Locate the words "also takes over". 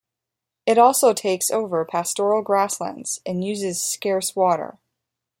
0.79-1.85